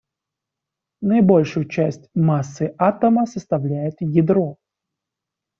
Наибольшую 1.03 1.67
часть 1.69 2.09
массы 2.15 2.73
атома 2.79 3.27
составляет 3.27 3.97
ядро. 3.99 4.57